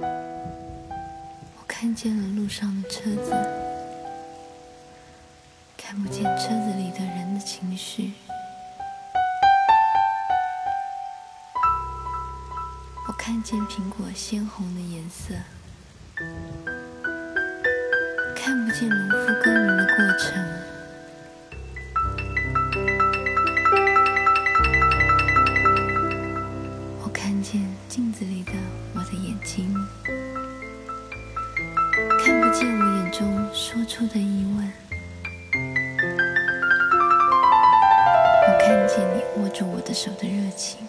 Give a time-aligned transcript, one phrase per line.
[0.00, 3.30] 我看见了路上的车子，
[5.76, 8.12] 看不见车子里的人的情绪。
[13.08, 15.34] 我看见苹果鲜红的颜色，
[18.34, 19.35] 看不见农夫
[33.76, 34.72] 说出的疑问，
[38.42, 40.88] 我看见你握住我的手的热情，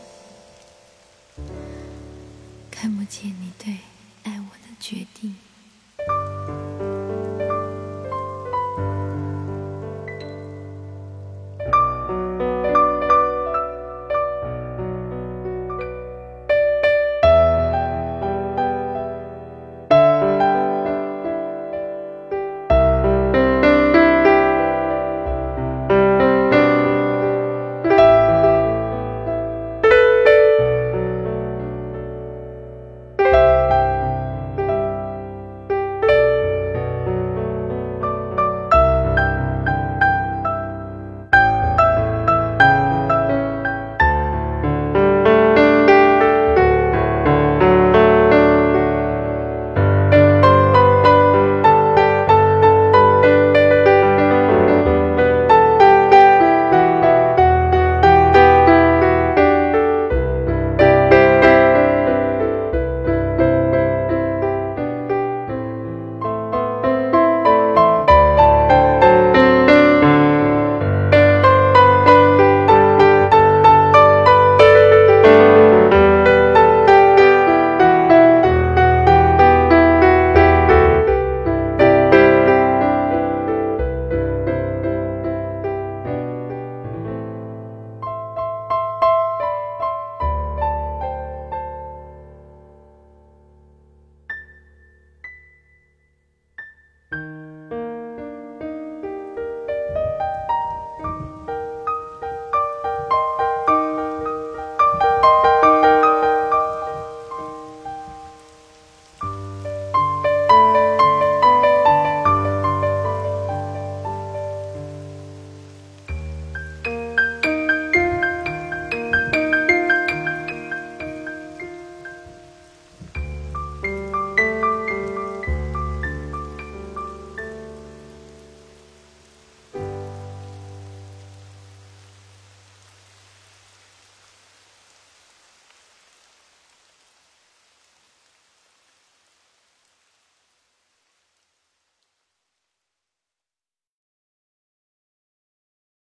[2.72, 3.80] 看不见你对
[4.24, 5.36] 爱我的决定。